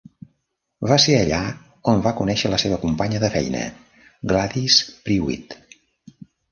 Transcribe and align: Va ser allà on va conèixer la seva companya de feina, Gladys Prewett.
Va 0.91 0.95
ser 1.03 1.17
allà 1.17 1.41
on 1.93 2.01
va 2.09 2.15
conèixer 2.21 2.53
la 2.55 2.61
seva 2.65 2.81
companya 2.87 3.23
de 3.27 3.33
feina, 3.37 3.63
Gladys 4.35 4.83
Prewett. 5.05 5.61